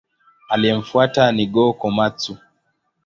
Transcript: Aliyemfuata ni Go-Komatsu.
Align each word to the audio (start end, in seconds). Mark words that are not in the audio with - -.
Aliyemfuata 0.49 1.31
ni 1.31 1.45
Go-Komatsu. 1.47 2.37